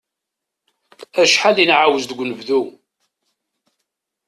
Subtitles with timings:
[1.21, 2.61] Acḥal i nεawez deg unebdu!